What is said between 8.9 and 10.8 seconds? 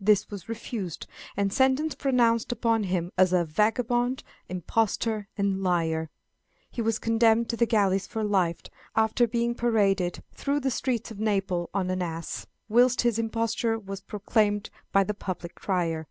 after being paraded through the